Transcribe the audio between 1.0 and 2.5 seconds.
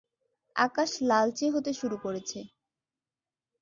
লালচে হতে শুরু করেছে।